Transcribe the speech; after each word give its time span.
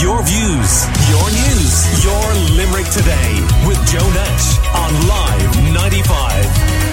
Your 0.00 0.22
views, 0.22 0.86
your 1.10 1.30
news, 1.30 2.04
your 2.04 2.34
Limerick 2.56 2.88
today 2.90 3.40
with 3.66 3.78
Joe 3.86 4.08
Nash 4.10 4.58
on 4.74 5.06
Live 5.06 5.74
95. 5.74 6.92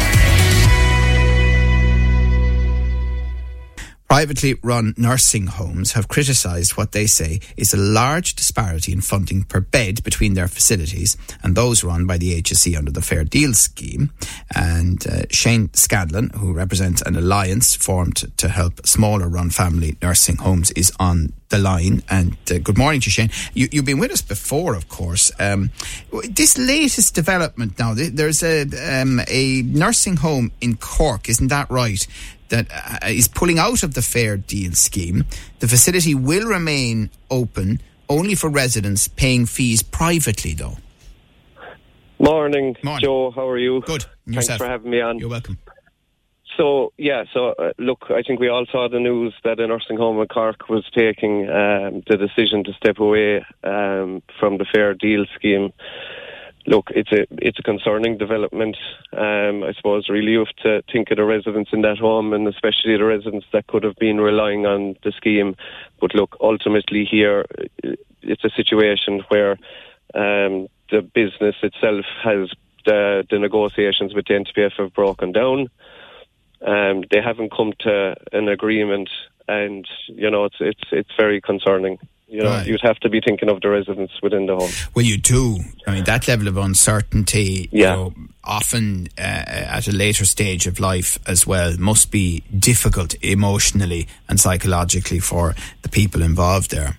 Privately 4.09 4.55
run 4.63 4.96
nursing 4.97 5.46
homes 5.47 5.91
have 5.91 6.07
criticised 6.07 6.75
what 6.77 6.93
they 6.93 7.05
say 7.05 7.39
is 7.55 7.73
a 7.73 7.77
large 7.77 8.34
disparity 8.34 8.91
in 8.91 9.02
funding 9.02 9.43
per 9.43 9.59
bed 9.59 10.04
between 10.04 10.34
their 10.34 10.47
facilities 10.47 11.16
and 11.43 11.55
those 11.55 11.84
run 11.84 12.07
by 12.07 12.18
the 12.18 12.41
HSE 12.41 12.75
under 12.75 12.91
the 12.91 13.04
Fair 13.04 13.23
Deal 13.23 13.54
scheme. 13.54 14.11
And 14.55 15.05
uh, 15.07 15.21
Shane 15.29 15.71
Scanlon, 15.73 16.31
who 16.31 16.54
represents 16.54 17.04
an 17.04 17.16
alliance 17.16 17.75
formed 17.75 18.36
to 18.38 18.50
help 18.50 18.86
smaller 18.86 19.29
run 19.29 19.52
family 19.52 19.95
nursing 20.02 20.38
homes, 20.38 20.71
is 20.71 20.91
on 21.00 21.34
the 21.50 21.57
line. 21.57 22.04
And 22.09 22.38
uh, 22.50 22.59
good 22.59 22.77
morning 22.77 23.02
to 23.02 23.09
Shane. 23.09 23.29
You, 23.54 23.68
have 23.73 23.86
been 23.86 23.99
with 23.99 24.12
us 24.12 24.21
before, 24.21 24.76
of 24.76 24.88
course. 24.88 25.31
Um, 25.39 25.72
this 26.30 26.58
latest 26.58 27.16
development 27.16 27.77
now, 27.77 27.94
there's 27.94 28.44
a, 28.44 28.62
um, 29.02 29.20
a 29.27 29.63
nursing 29.63 30.17
home 30.17 30.52
in 30.62 30.77
Cork, 30.77 31.30
isn't 31.30 31.48
that 31.48 31.70
right? 31.70 32.05
that 32.49 32.67
uh, 32.72 33.08
is 33.08 33.27
pulling 33.27 33.59
out 33.59 33.84
of 33.84 33.94
the 33.94 34.02
fair 34.02 34.35
deal 34.35 34.72
scheme. 34.72 35.23
The 35.59 35.67
facility 35.67 36.16
will 36.16 36.48
remain 36.48 37.12
open 37.30 37.80
only 38.09 38.36
for 38.36 38.50
residents 38.50 39.08
paying 39.08 39.45
fees 39.45 39.84
privately, 39.84 40.53
though. 40.53 40.77
Morning, 42.17 42.75
Morning. 42.84 43.03
Joe. 43.03 43.31
How 43.31 43.47
are 43.47 43.58
you? 43.58 43.81
Good. 43.81 44.03
Thanks 44.25 44.47
Yourself? 44.50 44.59
for 44.59 44.66
having 44.67 44.91
me 44.91 45.00
on. 45.00 45.20
You're 45.20 45.30
welcome. 45.30 45.58
So 46.59 46.91
yeah, 46.98 47.23
so 47.34 47.55
uh, 47.58 47.72
look, 47.77 48.08
I 48.09 48.22
think 48.22 48.41
we 48.41 48.49
all 48.49 48.66
saw 48.70 48.90
the 48.90 49.00
news 49.00 49.34
that 49.45 49.62
a 49.62 49.67
nursing 49.67 49.98
home 49.98 50.20
in 50.20 50.27
Cork 50.27 50.67
was 50.67 50.84
taking 50.94 51.50
um, 51.50 52.04
the 52.09 52.17
decision 52.17 52.66
to 52.66 52.73
step 52.73 53.00
away 53.00 53.45
um, 53.63 54.22
from 54.40 54.58
the 54.58 54.66
fair 54.66 54.94
deal 54.94 55.26
scheme 55.36 55.72
look, 56.70 56.92
it's 56.92 57.11
a 57.11 57.25
it's 57.31 57.59
a 57.59 57.64
concerning 57.64 58.17
development. 58.17 58.78
Um, 59.14 59.64
I 59.64 59.73
suppose 59.75 60.08
really 60.09 60.33
you 60.33 60.39
have 60.39 60.56
to 60.64 60.83
think 60.92 61.11
of 61.11 61.17
the 61.17 61.25
residents 61.25 61.72
in 61.73 61.81
that 61.81 61.98
home, 61.98 62.33
and 62.33 62.48
especially 62.48 62.95
the 62.98 63.03
residents 63.03 63.48
that 63.52 63.67
could 63.67 63.83
have 63.83 63.95
been 63.95 64.20
relying 64.22 64.66
on 64.66 64.95
the 65.03 65.11
scheme. 65.11 65.55
But 66.00 66.14
look, 66.14 66.38
ultimately 66.39 67.05
here, 67.05 67.45
it's 68.22 68.44
a 68.44 68.50
situation 68.55 69.23
where 69.30 69.53
um, 70.14 70.67
the 70.92 71.02
business 71.02 71.55
itself 71.64 72.05
has 72.23 72.50
the, 72.86 73.26
the 73.30 73.39
negotiations 73.39 74.14
with 74.14 74.26
the 74.28 74.36
NTPF 74.36 74.73
have 74.78 74.94
broken 74.94 75.31
down. 75.31 75.70
Um, 76.65 77.03
they 77.11 77.21
haven't 77.21 77.52
come 77.55 77.73
to 77.81 78.15
an 78.31 78.47
agreement, 78.49 79.09
and 79.47 79.88
you 80.07 80.29
know 80.29 80.45
it's 80.45 80.57
it's 80.59 80.83
it's 80.91 81.09
very 81.17 81.39
concerning. 81.41 81.97
You 82.31 82.43
know, 82.43 82.49
Right. 82.52 82.67
you'd 82.67 82.81
have 82.83 82.99
to 82.99 83.09
be 83.09 83.21
thinking 83.25 83.49
of 83.49 83.59
the 83.61 83.69
residents 83.69 84.13
within 84.21 84.45
the 84.45 84.55
home. 84.55 84.69
Well, 84.93 85.03
you 85.03 85.17
do. 85.17 85.61
I 85.87 85.95
mean, 85.95 86.03
that 86.03 86.27
level 86.27 86.47
of 86.47 86.57
uncertainty, 86.57 87.69
Yeah. 87.71 87.80
you 87.80 87.95
know, 87.97 88.13
often 88.43 89.07
uh, 89.17 89.21
at 89.77 89.87
a 89.87 89.91
later 89.91 90.25
stage 90.25 90.67
of 90.67 90.80
life 90.80 91.17
as 91.25 91.47
well, 91.47 91.75
must 91.80 92.11
be 92.11 92.43
difficult 92.55 93.15
emotionally 93.23 94.07
and 94.27 94.39
psychologically 94.39 95.19
for 95.19 95.55
the 95.81 95.89
people 95.89 96.21
involved 96.21 96.69
there. 96.69 96.97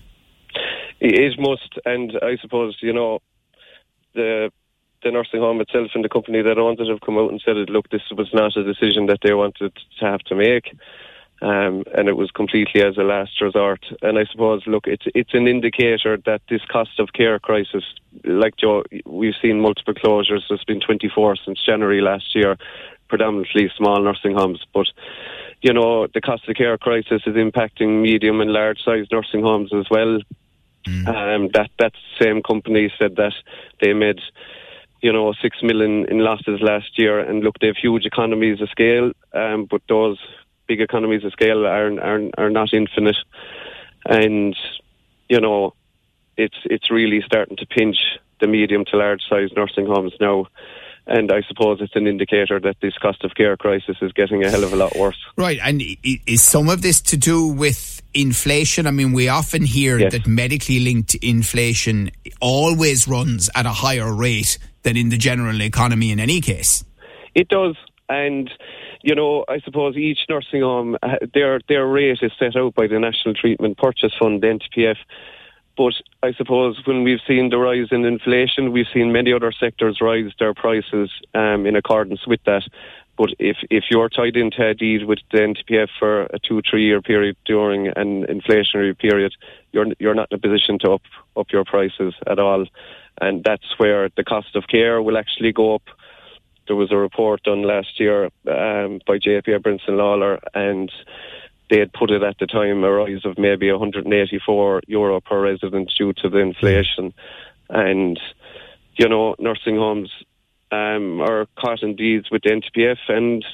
It 0.98 1.38
must, 1.38 1.78
and 1.84 2.12
I 2.22 2.36
suppose 2.42 2.76
you 2.82 2.92
know 2.92 3.20
the 4.14 4.50
the 5.02 5.10
nursing 5.10 5.40
home 5.40 5.60
itself 5.60 5.90
and 5.94 6.04
the 6.04 6.08
company 6.08 6.42
that 6.42 6.58
owns 6.58 6.80
it 6.80 6.88
have 6.88 7.00
come 7.00 7.18
out 7.18 7.30
and 7.30 7.40
said, 7.44 7.56
"Look, 7.70 7.90
this 7.90 8.02
was 8.10 8.32
not 8.32 8.56
a 8.56 8.64
decision 8.64 9.06
that 9.06 9.20
they 9.22 9.34
wanted 9.34 9.72
to 9.98 10.04
have 10.04 10.20
to 10.24 10.34
make." 10.34 10.72
Um, 11.42 11.84
and 11.96 12.08
it 12.08 12.18
was 12.18 12.30
completely 12.30 12.82
as 12.82 12.98
a 12.98 13.02
last 13.02 13.40
resort. 13.40 13.82
And 14.02 14.18
I 14.18 14.26
suppose, 14.30 14.62
look, 14.66 14.86
it's 14.86 15.06
it's 15.14 15.32
an 15.32 15.48
indicator 15.48 16.18
that 16.26 16.42
this 16.50 16.60
cost 16.66 16.98
of 16.98 17.14
care 17.14 17.38
crisis, 17.38 17.84
like 18.24 18.56
Joe, 18.56 18.84
we've 19.06 19.34
seen 19.40 19.60
multiple 19.60 19.94
closures. 19.94 20.42
There's 20.48 20.64
been 20.64 20.80
24 20.80 21.36
since 21.36 21.64
January 21.64 22.02
last 22.02 22.34
year, 22.34 22.58
predominantly 23.08 23.70
small 23.74 24.02
nursing 24.02 24.34
homes. 24.34 24.66
But 24.74 24.88
you 25.62 25.72
know, 25.72 26.06
the 26.06 26.20
cost 26.20 26.48
of 26.48 26.56
care 26.56 26.76
crisis 26.76 27.22
is 27.26 27.34
impacting 27.36 28.02
medium 28.02 28.40
and 28.40 28.52
large 28.52 28.80
sized 28.84 29.10
nursing 29.10 29.42
homes 29.42 29.72
as 29.72 29.86
well. 29.90 30.20
Um, 30.86 31.48
that 31.54 31.70
that 31.78 31.92
same 32.20 32.42
company 32.42 32.92
said 32.98 33.16
that 33.16 33.34
they 33.80 33.92
made, 33.92 34.20
you 35.00 35.12
know, 35.12 35.32
six 35.40 35.58
million 35.62 36.06
in 36.10 36.18
losses 36.18 36.60
last 36.60 36.98
year, 36.98 37.20
and 37.20 37.42
look, 37.42 37.58
they 37.60 37.68
have 37.68 37.76
huge 37.76 38.04
economies 38.04 38.60
of 38.60 38.68
scale, 38.68 39.12
um, 39.32 39.66
but 39.70 39.82
those 39.88 40.18
big 40.66 40.80
economies 40.80 41.24
of 41.24 41.32
scale 41.32 41.66
are 41.66 41.92
are 42.00 42.20
are 42.38 42.50
not 42.50 42.72
infinite, 42.72 43.16
and 44.04 44.56
you 45.28 45.40
know, 45.40 45.74
it's 46.36 46.58
it's 46.64 46.90
really 46.90 47.22
starting 47.24 47.56
to 47.56 47.66
pinch 47.66 47.96
the 48.40 48.46
medium 48.46 48.84
to 48.86 48.96
large 48.96 49.22
sized 49.28 49.54
nursing 49.56 49.86
homes 49.86 50.12
now. 50.20 50.46
And 51.06 51.32
I 51.32 51.42
suppose 51.48 51.80
it's 51.80 51.96
an 51.96 52.06
indicator 52.06 52.60
that 52.60 52.76
this 52.80 52.96
cost 52.98 53.24
of 53.24 53.34
care 53.34 53.56
crisis 53.56 53.96
is 54.00 54.12
getting 54.12 54.44
a 54.44 54.50
hell 54.50 54.62
of 54.62 54.72
a 54.72 54.76
lot 54.76 54.94
worse. 54.96 55.16
Right. 55.36 55.58
And 55.62 55.82
is 56.04 56.42
some 56.42 56.68
of 56.68 56.82
this 56.82 57.00
to 57.02 57.16
do 57.16 57.48
with 57.48 58.00
inflation? 58.14 58.86
I 58.86 58.92
mean, 58.92 59.12
we 59.12 59.28
often 59.28 59.64
hear 59.64 59.98
Yes. 59.98 60.12
that 60.12 60.26
medically 60.28 60.78
linked 60.78 61.14
inflation 61.16 62.10
always 62.40 63.08
runs 63.08 63.50
at 63.56 63.66
a 63.66 63.70
higher 63.70 64.14
rate 64.14 64.58
than 64.82 64.96
in 64.96 65.08
the 65.08 65.16
general 65.16 65.60
economy 65.62 66.10
in 66.10 66.20
any 66.20 66.40
case. 66.40 66.84
It 67.34 67.48
does, 67.48 67.76
and 68.08 68.50
you 69.02 69.14
know, 69.14 69.44
I 69.48 69.60
suppose 69.60 69.96
each 69.96 70.20
nursing 70.28 70.62
home 70.62 70.96
uh, 71.02 71.16
their 71.32 71.60
their 71.68 71.86
rate 71.86 72.18
is 72.22 72.32
set 72.38 72.56
out 72.56 72.74
by 72.74 72.86
the 72.86 72.98
National 72.98 73.34
Treatment 73.34 73.78
Purchase 73.78 74.12
Fund, 74.18 74.42
the 74.42 74.58
NTPF. 74.58 74.96
But 75.76 75.94
I 76.22 76.32
suppose 76.34 76.78
when 76.84 77.04
we've 77.04 77.20
seen 77.26 77.48
the 77.48 77.56
rise 77.56 77.88
in 77.90 78.04
inflation, 78.04 78.72
we've 78.72 78.86
seen 78.92 79.12
many 79.12 79.32
other 79.32 79.52
sectors 79.52 80.00
rise 80.00 80.32
their 80.38 80.52
prices 80.52 81.10
um, 81.34 81.64
in 81.64 81.76
accordance 81.76 82.26
with 82.26 82.40
that. 82.44 82.64
But 83.16 83.30
if 83.38 83.58
if 83.70 83.84
you're 83.90 84.08
tied 84.08 84.36
into 84.36 84.66
a 84.66 84.74
deed 84.74 85.04
with 85.04 85.20
the 85.30 85.38
NTPF 85.38 85.88
for 85.98 86.22
a 86.22 86.38
two 86.38 86.60
three 86.68 86.84
year 86.84 87.00
period 87.00 87.36
during 87.44 87.88
an 87.88 88.26
inflationary 88.26 88.98
period, 88.98 89.32
you're 89.72 89.86
you're 89.98 90.14
not 90.14 90.28
in 90.30 90.36
a 90.36 90.40
position 90.40 90.78
to 90.80 90.92
up 90.92 91.02
up 91.36 91.46
your 91.52 91.64
prices 91.64 92.14
at 92.26 92.38
all, 92.38 92.66
and 93.20 93.42
that's 93.44 93.78
where 93.78 94.08
the 94.16 94.24
cost 94.24 94.54
of 94.56 94.66
care 94.66 95.00
will 95.02 95.18
actually 95.18 95.52
go 95.52 95.74
up 95.74 95.82
there 96.70 96.76
was 96.76 96.92
a 96.92 96.96
report 96.96 97.42
done 97.42 97.62
last 97.62 97.98
year 97.98 98.26
um, 98.46 99.00
by 99.04 99.18
JP 99.18 99.48
Abramson 99.48 99.96
Lawler, 99.96 100.38
and 100.54 100.88
they 101.68 101.80
had 101.80 101.92
put 101.92 102.12
it 102.12 102.22
at 102.22 102.38
the 102.38 102.46
time 102.46 102.84
a 102.84 102.92
rise 102.92 103.24
of 103.24 103.36
maybe 103.38 103.72
184 103.72 104.82
euro 104.86 105.20
per 105.20 105.40
resident 105.40 105.90
due 105.98 106.12
to 106.12 106.28
the 106.28 106.38
inflation. 106.38 107.12
And, 107.68 108.20
you 108.94 109.08
know, 109.08 109.34
nursing 109.40 109.74
homes 109.74 110.12
um, 110.70 111.20
are 111.20 111.48
caught 111.58 111.82
in 111.82 111.96
deeds 111.96 112.30
with 112.30 112.42
the 112.42 112.50
NTPF 112.50 112.98
and 113.08 113.44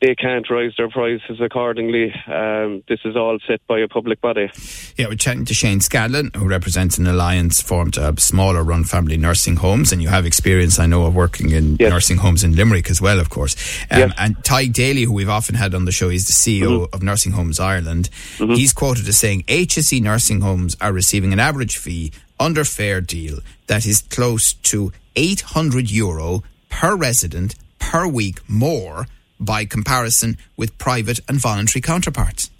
they 0.00 0.14
can't 0.14 0.48
rise 0.48 0.72
their 0.78 0.88
prices 0.88 1.40
accordingly. 1.40 2.12
Um, 2.26 2.82
this 2.88 3.00
is 3.04 3.16
all 3.16 3.38
set 3.46 3.60
by 3.66 3.80
a 3.80 3.88
public 3.88 4.20
body. 4.20 4.50
Yeah, 4.96 5.08
we're 5.08 5.16
chatting 5.16 5.44
to 5.46 5.54
Shane 5.54 5.80
Scanlon, 5.80 6.30
who 6.36 6.46
represents 6.48 6.98
an 6.98 7.06
alliance 7.06 7.60
formed 7.60 7.94
to 7.94 8.00
help 8.00 8.20
smaller 8.20 8.62
run 8.62 8.84
family 8.84 9.16
nursing 9.16 9.56
homes. 9.56 9.92
And 9.92 10.02
you 10.02 10.08
have 10.08 10.24
experience, 10.26 10.78
I 10.78 10.86
know, 10.86 11.04
of 11.04 11.14
working 11.14 11.50
in 11.50 11.76
Yes. 11.78 11.90
nursing 11.90 12.16
homes 12.18 12.42
in 12.44 12.56
Limerick 12.56 12.88
as 12.90 13.00
well, 13.00 13.20
of 13.20 13.28
course. 13.30 13.54
Um, 13.90 13.98
Yes. 13.98 14.12
And 14.18 14.36
Tadhg 14.38 14.72
Daly, 14.72 15.02
who 15.02 15.12
we've 15.12 15.28
often 15.28 15.54
had 15.56 15.74
on 15.74 15.84
the 15.84 15.92
show, 15.92 16.08
he's 16.08 16.26
the 16.26 16.32
CEO 16.32 16.88
of 16.92 17.02
Nursing 17.02 17.32
Homes 17.32 17.60
Ireland. 17.60 18.08
He's 18.38 18.72
quoted 18.72 19.06
as 19.08 19.16
saying 19.18 19.44
HSE 19.48 20.00
nursing 20.00 20.40
homes 20.40 20.76
are 20.80 20.92
receiving 20.92 21.32
an 21.32 21.40
average 21.40 21.76
fee 21.76 22.12
under 22.40 22.64
fair 22.64 23.00
deal 23.00 23.38
that 23.66 23.84
is 23.86 24.02
close 24.02 24.52
to 24.54 24.92
800 25.16 25.90
euro 25.90 26.42
per 26.68 26.94
resident 26.96 27.54
per 27.78 28.06
week 28.06 28.38
more 28.48 29.06
by 29.38 29.64
comparison 29.64 30.36
with 30.56 30.76
private 30.78 31.20
and 31.28 31.38
voluntary 31.40 31.80
counterparts. 31.80 32.50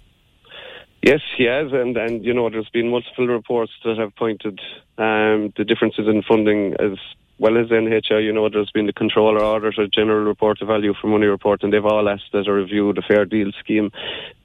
Yes, 1.01 1.21
he 1.37 1.45
has, 1.45 1.71
and 1.71 1.95
and 1.95 2.25
you 2.25 2.33
know, 2.33 2.49
there's 2.49 2.69
been 2.69 2.89
multiple 2.89 3.27
reports 3.27 3.71
that 3.85 3.97
have 3.97 4.15
pointed 4.15 4.59
um, 4.97 5.53
the 5.55 5.63
differences 5.63 6.07
in 6.07 6.23
funding 6.23 6.73
as 6.79 6.97
well 7.39 7.57
as 7.57 7.67
NHI. 7.67 8.23
You 8.23 8.33
know, 8.33 8.49
there's 8.49 8.71
been 8.71 8.87
the 8.87 8.93
controller 8.93 9.43
auditor 9.43 9.87
general 9.87 10.25
report 10.25 10.61
of 10.61 10.67
value 10.67 10.93
for 10.99 11.07
money 11.07 11.27
report, 11.27 11.63
and 11.63 11.71
they've 11.71 11.85
all 11.85 12.09
asked 12.09 12.31
that 12.33 12.47
a 12.47 12.53
review 12.53 12.89
of 12.89 12.95
the 12.95 13.03
fair 13.07 13.25
deal 13.25 13.51
scheme 13.59 13.91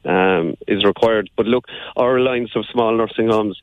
um, 0.05 0.55
is 0.69 0.85
required. 0.85 1.31
But 1.37 1.47
look, 1.47 1.65
our 1.97 2.19
alliance 2.19 2.51
of 2.55 2.67
small 2.71 2.97
nursing 2.97 3.29
homes. 3.29 3.61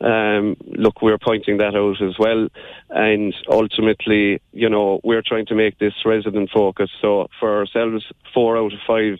Um, 0.00 0.56
look, 0.66 1.00
we're 1.00 1.18
pointing 1.18 1.56
that 1.58 1.74
out 1.74 2.02
as 2.02 2.18
well, 2.18 2.48
and 2.90 3.34
ultimately, 3.48 4.42
you 4.52 4.68
know, 4.68 5.00
we're 5.02 5.22
trying 5.22 5.46
to 5.46 5.54
make 5.54 5.78
this 5.78 5.94
resident 6.04 6.50
focused. 6.50 6.92
So 7.00 7.28
for 7.40 7.58
ourselves, 7.58 8.04
four 8.34 8.58
out 8.58 8.72
of 8.72 8.80
five 8.86 9.18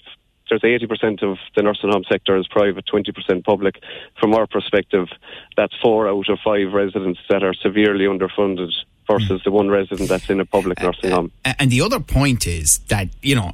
there's 0.49 0.63
80% 0.63 1.25
of 1.25 1.39
the 1.57 1.63
nursing 1.63 1.91
home 1.91 2.05
sector 2.09 2.37
is 2.37 2.47
private, 2.47 2.87
20% 2.87 3.45
public. 3.45 3.83
From 4.21 4.33
our 4.33 4.47
perspective, 4.47 5.09
that's 5.57 5.75
four 5.83 6.09
out 6.09 6.29
of 6.29 6.39
five 6.45 6.73
residents 6.73 7.19
that 7.29 7.43
are 7.43 7.55
severely 7.55 8.05
underfunded 8.05 8.71
versus 9.07 9.43
the 9.45 9.51
one 9.51 9.69
resident 9.69 10.09
that's 10.09 10.29
in 10.29 10.41
a 10.41 10.45
public 10.45 10.81
nursing 10.81 11.11
home. 11.11 11.33
And 11.45 11.71
the 11.71 11.81
other 11.81 12.01
point 12.01 12.47
is 12.47 12.81
that, 12.89 13.09
you 13.23 13.35
know, 13.35 13.53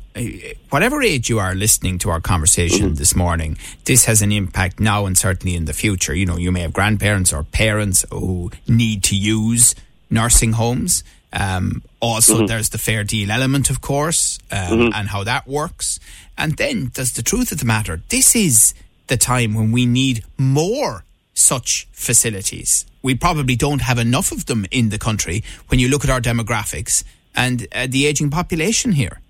whatever 0.70 1.02
age 1.02 1.28
you 1.28 1.38
are 1.38 1.54
listening 1.54 1.98
to 1.98 2.10
our 2.10 2.20
conversation 2.20 2.86
mm-hmm. 2.86 2.94
this 2.94 3.14
morning, 3.14 3.58
this 3.84 4.04
has 4.06 4.22
an 4.22 4.32
impact 4.32 4.80
now 4.80 5.06
and 5.06 5.16
certainly 5.16 5.54
in 5.56 5.66
the 5.66 5.72
future. 5.72 6.14
You 6.14 6.26
know, 6.26 6.36
you 6.36 6.52
may 6.52 6.60
have 6.60 6.72
grandparents 6.72 7.32
or 7.32 7.42
parents 7.42 8.04
who 8.10 8.50
need 8.66 9.02
to 9.04 9.16
use 9.16 9.74
nursing 10.10 10.52
homes. 10.52 11.04
Um, 11.32 11.82
also, 12.00 12.36
mm-hmm. 12.36 12.46
there's 12.46 12.70
the 12.70 12.78
fair 12.78 13.04
deal 13.04 13.30
element, 13.30 13.70
of 13.70 13.80
course, 13.80 14.38
um, 14.50 14.58
mm-hmm. 14.58 14.94
and 14.94 15.08
how 15.08 15.24
that 15.24 15.46
works. 15.46 15.98
And 16.36 16.56
then 16.56 16.90
there's 16.94 17.12
the 17.12 17.22
truth 17.22 17.52
of 17.52 17.58
the 17.58 17.64
matter. 17.64 18.02
This 18.08 18.36
is 18.36 18.74
the 19.06 19.16
time 19.16 19.54
when 19.54 19.72
we 19.72 19.86
need 19.86 20.24
more 20.36 21.04
such 21.34 21.88
facilities. 21.92 22.86
We 23.02 23.14
probably 23.14 23.56
don't 23.56 23.82
have 23.82 23.98
enough 23.98 24.32
of 24.32 24.46
them 24.46 24.66
in 24.70 24.90
the 24.90 24.98
country 24.98 25.42
when 25.68 25.80
you 25.80 25.88
look 25.88 26.04
at 26.04 26.10
our 26.10 26.20
demographics 26.20 27.04
and 27.34 27.66
uh, 27.74 27.86
the 27.88 28.06
aging 28.06 28.30
population 28.30 28.92
here. 28.92 29.20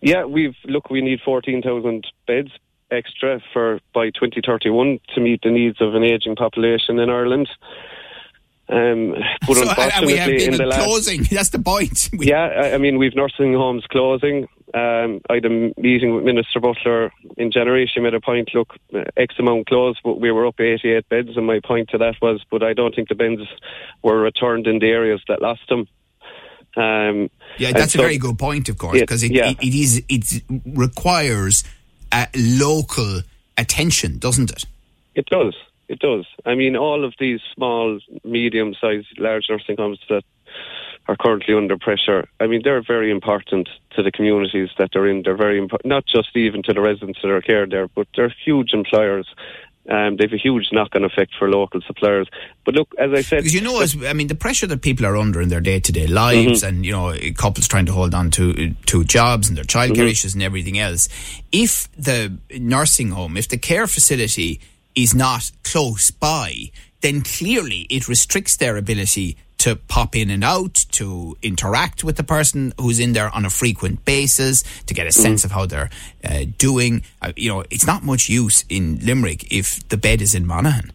Yeah, 0.00 0.24
we've 0.24 0.56
look. 0.64 0.90
We 0.90 1.00
need 1.00 1.20
fourteen 1.24 1.62
thousand 1.62 2.06
beds 2.26 2.50
extra 2.90 3.40
for 3.52 3.80
by 3.94 4.10
2031 4.10 5.00
to 5.14 5.20
meet 5.20 5.40
the 5.42 5.50
needs 5.50 5.80
of 5.80 5.94
an 5.94 6.04
aging 6.04 6.36
population 6.36 6.98
in 6.98 7.08
Ireland. 7.08 7.48
Um, 8.68 9.14
but 9.46 9.54
so, 9.56 9.62
unfortunately, 9.62 10.06
we 10.06 10.18
have 10.18 10.30
been 10.30 10.54
in 10.54 10.58
the 10.58 10.74
closing. 10.74 11.20
Last, 11.20 11.30
That's 11.32 11.50
the 11.50 11.58
point. 11.58 12.10
We, 12.12 12.26
yeah, 12.26 12.72
I 12.74 12.78
mean, 12.78 12.98
we've 12.98 13.14
nursing 13.14 13.54
homes 13.54 13.84
closing. 13.90 14.48
Um, 14.74 15.20
I 15.28 15.34
had 15.34 15.44
a 15.44 15.72
meeting 15.76 16.14
with 16.14 16.24
Minister 16.24 16.58
Butler 16.58 17.12
in 17.36 17.50
January. 17.50 17.90
She 17.92 18.00
made 18.00 18.14
a 18.14 18.20
point, 18.20 18.50
look, 18.54 18.74
X 19.16 19.34
amount 19.38 19.66
closed, 19.66 20.00
but 20.02 20.20
we 20.20 20.30
were 20.30 20.46
up 20.46 20.58
88 20.58 21.08
beds. 21.08 21.36
And 21.36 21.46
my 21.46 21.60
point 21.60 21.90
to 21.90 21.98
that 21.98 22.14
was, 22.22 22.42
but 22.50 22.62
I 22.62 22.72
don't 22.72 22.94
think 22.94 23.08
the 23.08 23.14
beds 23.14 23.42
were 24.02 24.20
returned 24.20 24.66
in 24.66 24.78
the 24.78 24.86
areas 24.86 25.20
that 25.28 25.42
lost 25.42 25.68
them. 25.68 25.86
Um, 26.74 27.28
yeah, 27.58 27.72
that's 27.72 27.92
so, 27.92 27.98
a 27.98 28.02
very 28.02 28.16
good 28.16 28.38
point, 28.38 28.70
of 28.70 28.78
course, 28.78 28.98
because 28.98 29.22
it, 29.22 29.32
yeah. 29.32 29.50
it, 29.50 29.58
it 29.60 29.74
is 29.74 30.02
it 30.08 30.42
requires 30.64 31.64
a 32.10 32.28
local 32.34 33.20
attention, 33.58 34.18
doesn't 34.18 34.50
it? 34.50 34.64
It 35.14 35.26
does. 35.26 35.54
It 35.88 35.98
does. 35.98 36.24
I 36.46 36.54
mean, 36.54 36.76
all 36.76 37.04
of 37.04 37.12
these 37.18 37.40
small, 37.54 37.98
medium-sized, 38.24 39.18
large 39.18 39.46
nursing 39.50 39.76
homes 39.76 40.00
that 40.08 40.22
are 41.08 41.16
currently 41.16 41.54
under 41.54 41.76
pressure. 41.76 42.28
I 42.40 42.46
mean, 42.46 42.62
they're 42.62 42.82
very 42.82 43.10
important 43.10 43.68
to 43.96 44.02
the 44.02 44.12
communities 44.12 44.70
that 44.78 44.90
they're 44.92 45.06
in. 45.06 45.22
They're 45.22 45.36
very 45.36 45.58
important, 45.58 45.88
not 45.88 46.06
just 46.06 46.36
even 46.36 46.62
to 46.64 46.72
the 46.72 46.80
residents 46.80 47.20
that 47.22 47.30
are 47.30 47.40
cared 47.40 47.70
there, 47.70 47.88
but 47.88 48.06
they're 48.16 48.34
huge 48.44 48.72
employers. 48.72 49.26
Um, 49.88 50.16
they 50.16 50.24
have 50.24 50.32
a 50.32 50.36
huge 50.38 50.68
knock-on 50.70 51.02
effect 51.02 51.32
for 51.36 51.50
local 51.50 51.80
suppliers. 51.80 52.28
But 52.64 52.74
look, 52.76 52.94
as 52.98 53.10
I 53.12 53.22
said, 53.22 53.38
because 53.38 53.52
you 53.52 53.60
know, 53.60 53.80
as, 53.80 53.96
I 54.04 54.12
mean, 54.12 54.28
the 54.28 54.36
pressure 54.36 54.68
that 54.68 54.80
people 54.80 55.04
are 55.06 55.16
under 55.16 55.40
in 55.40 55.48
their 55.48 55.60
day-to-day 55.60 56.06
lives, 56.06 56.62
mm-hmm. 56.62 56.68
and 56.68 56.86
you 56.86 56.92
know, 56.92 57.12
couples 57.36 57.66
trying 57.66 57.86
to 57.86 57.92
hold 57.92 58.14
on 58.14 58.30
to 58.32 58.70
to 58.70 59.02
jobs 59.02 59.48
and 59.48 59.56
their 59.56 59.64
childcare 59.64 59.96
mm-hmm. 59.96 60.06
issues 60.06 60.34
and 60.34 60.42
everything 60.42 60.78
else. 60.78 61.08
If 61.50 61.90
the 61.96 62.32
nursing 62.60 63.10
home, 63.10 63.36
if 63.36 63.48
the 63.48 63.58
care 63.58 63.88
facility 63.88 64.60
is 64.94 65.16
not 65.16 65.50
close 65.64 66.12
by, 66.12 66.70
then 67.00 67.22
clearly 67.22 67.88
it 67.90 68.06
restricts 68.06 68.56
their 68.56 68.76
ability 68.76 69.36
to 69.62 69.76
pop 69.76 70.16
in 70.16 70.28
and 70.28 70.42
out, 70.42 70.74
to 70.90 71.36
interact 71.40 72.02
with 72.02 72.16
the 72.16 72.24
person 72.24 72.72
who's 72.80 72.98
in 72.98 73.12
there 73.12 73.30
on 73.30 73.44
a 73.44 73.50
frequent 73.50 74.04
basis, 74.04 74.64
to 74.86 74.92
get 74.92 75.06
a 75.06 75.10
mm. 75.10 75.22
sense 75.22 75.44
of 75.44 75.52
how 75.52 75.66
they're 75.66 75.88
uh, 76.24 76.44
doing. 76.58 77.02
Uh, 77.20 77.32
you 77.36 77.48
know, 77.48 77.62
it's 77.70 77.86
not 77.86 78.02
much 78.02 78.28
use 78.28 78.64
in 78.68 78.98
Limerick 79.06 79.52
if 79.52 79.88
the 79.88 79.96
bed 79.96 80.20
is 80.20 80.34
in 80.34 80.46
Monaghan. 80.46 80.92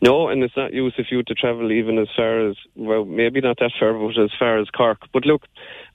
No, 0.00 0.28
and 0.28 0.42
it's 0.42 0.56
not 0.56 0.72
use 0.72 0.94
if 0.98 1.06
you 1.12 1.18
were 1.18 1.22
to 1.22 1.34
travel 1.34 1.70
even 1.70 1.98
as 1.98 2.08
far 2.16 2.48
as, 2.48 2.56
well, 2.74 3.04
maybe 3.04 3.40
not 3.40 3.58
that 3.60 3.70
far, 3.78 3.92
but 3.92 4.18
as 4.18 4.32
far 4.36 4.58
as 4.58 4.68
Cork. 4.70 4.98
But 5.12 5.24
look, 5.24 5.42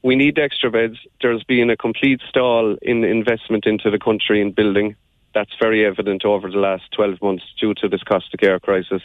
we 0.01 0.15
need 0.15 0.39
extra 0.39 0.71
beds. 0.71 0.95
There's 1.21 1.43
been 1.43 1.69
a 1.69 1.75
complete 1.75 2.21
stall 2.29 2.77
in 2.81 3.03
investment 3.03 3.65
into 3.65 3.91
the 3.91 3.99
country 3.99 4.39
in 4.39 4.53
building 4.53 4.95
that's 5.37 5.51
very 5.61 5.85
evident 5.85 6.25
over 6.25 6.49
the 6.49 6.57
last 6.57 6.91
12 6.95 7.21
months 7.21 7.43
due 7.59 7.75
to 7.75 7.87
this 7.87 8.01
cost 8.01 8.33
of 8.33 8.39
care 8.39 8.59
crisis. 8.59 9.03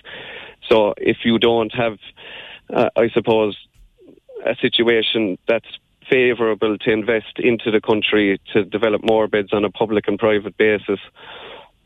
So 0.67 0.95
if 0.97 1.19
you 1.25 1.39
don't 1.39 1.75
have, 1.75 1.99
uh, 2.73 2.91
I 2.97 3.09
suppose, 3.11 3.57
a 4.45 4.57
situation 4.57 5.39
that's 5.47 5.67
favourable 6.09 6.77
to 6.79 6.91
invest 6.91 7.39
into 7.39 7.71
the 7.71 7.81
country 7.81 8.41
to 8.53 8.65
develop 8.65 9.03
more 9.05 9.29
beds 9.29 9.53
on 9.53 9.65
a 9.65 9.71
public 9.71 10.09
and 10.09 10.19
private 10.19 10.57
basis, 10.57 10.99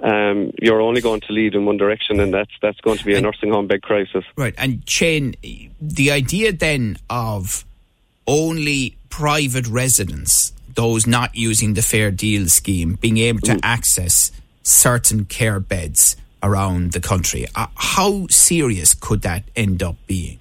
um, 0.00 0.52
you're 0.60 0.80
only 0.80 1.00
going 1.00 1.20
to 1.22 1.32
lead 1.32 1.54
in 1.54 1.64
one 1.64 1.76
direction, 1.76 2.20
and 2.20 2.32
that's 2.32 2.50
that's 2.60 2.80
going 2.80 2.98
to 2.98 3.04
be 3.04 3.14
a 3.14 3.20
nursing 3.20 3.50
home 3.50 3.66
bed 3.66 3.82
crisis. 3.82 4.24
Right, 4.36 4.54
and 4.58 4.88
Shane, 4.88 5.34
the 5.80 6.10
idea 6.10 6.52
then 6.52 6.98
of 7.08 7.64
only 8.26 8.96
private 9.08 9.66
residents 9.66 10.52
those 10.76 11.06
not 11.06 11.34
using 11.34 11.74
the 11.74 11.82
fair 11.82 12.10
deal 12.10 12.46
scheme 12.48 12.94
being 13.00 13.16
able 13.16 13.40
to 13.40 13.54
mm. 13.54 13.60
access 13.62 14.30
certain 14.62 15.24
care 15.24 15.58
beds 15.58 16.16
around 16.42 16.92
the 16.92 17.00
country. 17.00 17.46
Uh, 17.54 17.66
how 17.74 18.26
serious 18.28 18.94
could 18.94 19.22
that 19.22 19.42
end 19.56 19.82
up 19.82 19.96
being? 20.06 20.38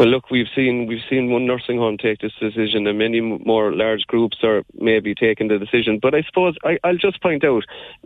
Well, 0.00 0.08
look, 0.08 0.30
we've 0.30 0.48
seen 0.56 0.86
we've 0.86 1.04
seen 1.10 1.28
one 1.28 1.44
nursing 1.44 1.76
home 1.76 1.98
take 1.98 2.20
this 2.20 2.32
decision, 2.40 2.86
and 2.86 2.96
many 2.96 3.20
more 3.20 3.70
large 3.70 4.06
groups 4.06 4.38
are 4.42 4.62
maybe 4.72 5.14
taking 5.14 5.48
the 5.48 5.58
decision. 5.58 5.98
But 6.00 6.14
I 6.14 6.22
suppose 6.22 6.56
I, 6.64 6.78
will 6.82 6.96
just 6.96 7.20
point 7.20 7.44
out 7.44 7.64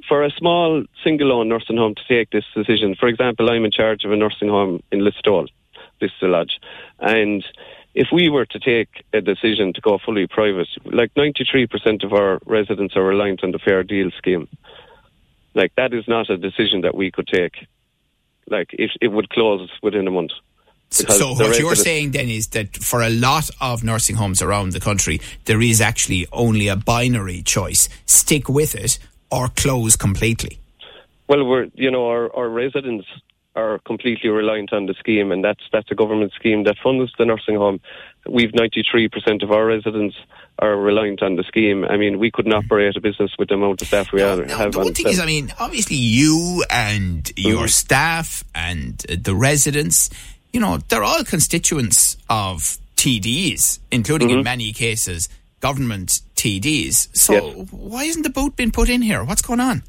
for 0.09 0.25
a 0.25 0.31
small 0.33 0.83
single-owned 1.05 1.49
nursing 1.49 1.77
home 1.77 1.95
to 1.95 2.03
take 2.09 2.31
this 2.31 2.47
decision. 2.53 2.97
For 2.99 3.07
example, 3.07 3.49
I'm 3.49 3.65
in 3.65 3.71
charge 3.71 4.03
of 4.03 4.11
a 4.11 4.17
nursing 4.17 4.49
home 4.49 4.83
in 4.91 5.03
Listowel, 5.03 5.47
Vista 6.01 6.27
Lodge, 6.27 6.59
and 6.99 7.45
if 7.95 8.09
we 8.13 8.29
were 8.29 8.47
to 8.47 8.59
take 8.59 9.05
a 9.13 9.21
decision 9.21 9.73
to 9.75 9.81
go 9.81 9.99
fully 10.05 10.27
private, 10.27 10.67
like 10.87 11.15
93% 11.15 12.03
of 12.03 12.13
our 12.13 12.41
residents 12.45 12.97
are 12.97 13.05
reliant 13.05 13.45
on 13.45 13.53
the 13.53 13.61
fair 13.61 13.85
deal 13.85 14.11
scheme. 14.19 14.49
Like 15.55 15.73
that 15.77 15.95
is 15.95 16.09
not 16.09 16.29
a 16.29 16.37
decision 16.37 16.81
that 16.81 16.97
we 16.97 17.13
could 17.13 17.29
take. 17.29 17.55
Like 18.49 18.71
it, 18.73 18.91
it 19.01 19.13
would 19.13 19.31
close 19.31 19.71
within 19.81 20.09
a 20.09 20.11
month. 20.11 20.33
So 20.91 21.35
what 21.35 21.59
you're 21.59 21.75
saying 21.75 22.13
then 22.13 22.29
is 22.29 22.49
that 22.49 22.77
for 22.77 23.03
a 23.03 23.11
lot 23.11 23.51
of 23.61 23.83
nursing 23.83 24.17
homes 24.17 24.41
around 24.41 24.73
the 24.73 24.81
country, 24.81 25.21
there 25.45 25.61
is 25.61 25.81
actually 25.81 26.27
only 26.33 26.69
a 26.69 26.77
binary 26.77 27.43
choice: 27.43 27.89
stick 28.07 28.49
with 28.49 28.75
it 28.75 28.99
or 29.31 29.49
close 29.49 29.97
completely. 29.97 30.61
Well, 31.29 31.45
we're 31.45 31.67
you 31.75 31.91
know 31.91 32.07
our, 32.09 32.35
our 32.37 32.49
residents 32.49 33.07
are 33.57 33.79
completely 33.87 34.31
reliant 34.31 34.73
on 34.73 34.87
the 34.87 34.95
scheme, 34.95 35.33
and 35.33 35.45
that's 35.45 35.63
that's 35.73 35.91
a 35.91 35.95
government 35.95 36.33
scheme 36.33 36.65
that 36.65 36.77
funds 36.83 37.13
the 37.19 37.25
nursing 37.25 37.57
home. 37.57 37.81
We've 38.27 38.53
93% 38.53 39.43
of 39.43 39.51
our 39.51 39.67
residents 39.67 40.17
are 40.59 40.77
reliant 40.77 41.23
on 41.23 41.37
the 41.37 41.43
scheme. 41.45 41.85
I 41.85 41.97
mean, 41.97 42.19
we 42.19 42.31
couldn't 42.31 42.55
operate 42.55 42.97
a 42.97 43.01
business 43.01 43.33
with 43.39 43.49
the 43.49 43.55
amount 43.55 43.83
of 43.83 43.89
staff 43.89 44.13
we 44.13 44.21
no, 44.21 44.45
have. 44.47 44.75
No, 44.75 44.85
the 44.85 44.93
thing 44.93 45.09
is, 45.09 45.21
I 45.21 45.27
mean, 45.27 45.53
obviously 45.59 45.97
you 45.97 46.65
and 46.71 47.31
your 47.37 47.65
mm-hmm. 47.65 47.69
staff 47.69 48.45
and 48.55 48.99
the 48.99 49.35
residents, 49.35 50.11
you 50.55 50.61
know, 50.61 50.79
they're 50.89 51.03
all 51.03 51.25
constituents 51.25 52.17
of 52.31 52.79
TDs, 52.95 53.81
including 53.91 54.29
mm-hmm. 54.29 54.39
in 54.39 54.45
many 54.45 54.73
cases 54.73 55.29
government 55.59 56.13
TDs. 56.37 57.09
So 57.17 57.33
yes. 57.35 57.69
why 57.73 58.05
isn't 58.05 58.23
the 58.23 58.31
boat 58.31 58.55
being 58.55 58.71
put 58.71 58.89
in 58.89 59.03
here? 59.03 59.25
What's 59.25 59.43
going 59.43 59.59
on? 59.59 59.83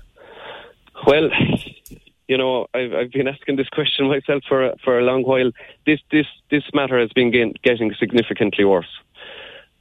Well, 1.06 1.30
you 2.28 2.38
know, 2.38 2.66
I've, 2.74 2.94
I've 2.94 3.12
been 3.12 3.28
asking 3.28 3.58
this 3.58 3.70
question 3.70 4.08
myself 4.08 4.44
for 4.50 4.74
for 4.84 4.98
a 4.98 5.04
long 5.04 5.22
while. 5.22 5.52
This 5.86 6.00
this 6.12 6.26
this 6.50 6.64
matter 6.74 7.00
has 7.00 7.12
been 7.14 7.30
getting 7.30 7.94
significantly 8.00 8.66
worse, 8.66 8.94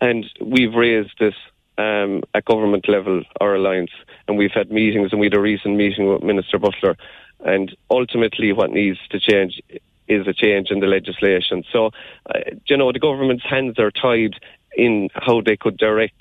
and 0.02 0.26
we've 0.38 0.74
raised 0.74 1.14
this 1.18 1.34
um, 1.78 2.24
at 2.34 2.44
government 2.44 2.90
level, 2.90 3.22
our 3.40 3.54
alliance, 3.54 3.92
and 4.28 4.36
we've 4.36 4.52
had 4.52 4.70
meetings, 4.70 5.12
and 5.12 5.20
we 5.20 5.26
had 5.26 5.34
a 5.34 5.40
recent 5.40 5.76
meeting 5.76 6.12
with 6.12 6.22
Minister 6.22 6.58
Butler, 6.58 6.94
and 7.40 7.74
ultimately, 7.90 8.52
what 8.52 8.70
needs 8.70 8.98
to 9.08 9.18
change 9.18 9.62
is 10.08 10.26
a 10.26 10.32
change 10.32 10.70
in 10.70 10.80
the 10.80 10.86
legislation. 10.86 11.64
So, 11.72 11.90
uh, 12.26 12.40
you 12.66 12.76
know, 12.76 12.92
the 12.92 12.98
government's 12.98 13.44
hands 13.44 13.78
are 13.78 13.90
tied 13.90 14.34
in 14.76 15.08
how 15.14 15.40
they 15.40 15.56
could 15.56 15.76
direct 15.76 16.20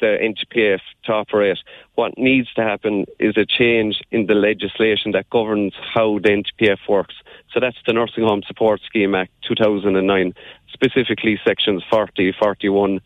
the 0.00 0.18
NTPF 0.20 0.80
to 1.04 1.12
operate. 1.12 1.58
What 1.94 2.18
needs 2.18 2.52
to 2.54 2.62
happen 2.62 3.06
is 3.18 3.36
a 3.36 3.46
change 3.46 4.02
in 4.10 4.26
the 4.26 4.34
legislation 4.34 5.12
that 5.12 5.30
governs 5.30 5.74
how 5.94 6.18
the 6.18 6.42
NTPF 6.42 6.78
works. 6.88 7.14
So 7.52 7.60
that's 7.60 7.76
the 7.86 7.92
Nursing 7.92 8.24
Home 8.24 8.42
Support 8.46 8.80
Scheme 8.86 9.14
Act 9.14 9.32
2009, 9.48 10.34
specifically 10.72 11.38
sections 11.44 11.82
40, 11.88 12.32
41, 12.32 13.00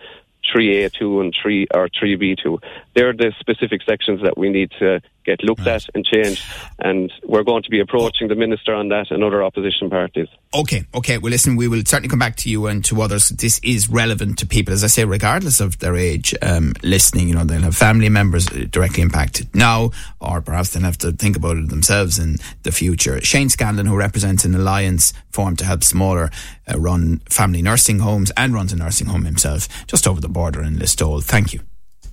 3A2 0.54 1.20
and 1.20 1.34
3 1.40 1.66
or 1.74 1.88
3B2. 1.88 2.58
They're 2.94 3.12
the 3.12 3.32
specific 3.38 3.82
sections 3.82 4.22
that 4.22 4.38
we 4.38 4.48
need 4.48 4.70
to 4.78 5.00
get 5.28 5.42
looked 5.44 5.60
right. 5.60 5.76
at 5.76 5.84
and 5.94 6.04
changed. 6.04 6.42
And 6.78 7.12
we're 7.24 7.44
going 7.44 7.62
to 7.62 7.70
be 7.70 7.80
approaching 7.80 8.28
the 8.28 8.34
minister 8.34 8.74
on 8.74 8.88
that 8.88 9.10
and 9.10 9.22
other 9.22 9.42
opposition 9.42 9.90
parties. 9.90 10.28
Okay, 10.54 10.84
okay. 10.94 11.18
Well, 11.18 11.30
listen, 11.30 11.56
we 11.56 11.68
will 11.68 11.82
certainly 11.84 12.08
come 12.08 12.18
back 12.18 12.36
to 12.36 12.50
you 12.50 12.66
and 12.66 12.84
to 12.86 13.02
others. 13.02 13.28
This 13.28 13.60
is 13.62 13.90
relevant 13.90 14.38
to 14.38 14.46
people, 14.46 14.72
as 14.72 14.82
I 14.82 14.86
say, 14.86 15.04
regardless 15.04 15.60
of 15.60 15.78
their 15.78 15.96
age. 15.96 16.34
Um, 16.40 16.72
listening, 16.82 17.28
you 17.28 17.34
know, 17.34 17.44
they'll 17.44 17.60
have 17.60 17.76
family 17.76 18.08
members 18.08 18.46
directly 18.46 19.02
impacted 19.02 19.54
now, 19.54 19.90
or 20.20 20.40
perhaps 20.40 20.72
they'll 20.72 20.82
have 20.84 20.98
to 20.98 21.12
think 21.12 21.36
about 21.36 21.58
it 21.58 21.68
themselves 21.68 22.18
in 22.18 22.36
the 22.62 22.72
future. 22.72 23.20
Shane 23.20 23.50
Scanlon, 23.50 23.86
who 23.86 23.96
represents 23.96 24.44
an 24.44 24.54
alliance 24.54 25.12
formed 25.30 25.58
to 25.58 25.64
help 25.64 25.84
smaller 25.84 26.30
uh, 26.66 26.78
run 26.78 27.20
family 27.28 27.62
nursing 27.62 27.98
homes 27.98 28.32
and 28.36 28.54
runs 28.54 28.72
a 28.72 28.76
nursing 28.76 29.08
home 29.08 29.24
himself 29.24 29.68
just 29.86 30.06
over 30.06 30.20
the 30.20 30.28
border 30.28 30.62
in 30.62 30.76
Listowel. 30.76 31.22
Thank 31.22 31.52
you. 31.52 31.60